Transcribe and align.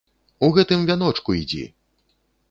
У 0.45 0.47
гэтым 0.55 0.87
вяночку 0.89 1.35
ідзі! 1.41 1.61